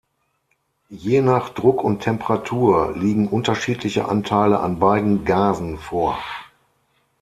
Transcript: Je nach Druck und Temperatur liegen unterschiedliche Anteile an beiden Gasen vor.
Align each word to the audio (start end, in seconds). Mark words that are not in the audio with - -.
Je 0.89 1.21
nach 1.21 1.49
Druck 1.49 1.83
und 1.83 1.99
Temperatur 2.01 2.95
liegen 2.97 3.27
unterschiedliche 3.27 4.09
Anteile 4.09 4.59
an 4.59 4.79
beiden 4.79 5.25
Gasen 5.25 5.77
vor. 5.77 6.17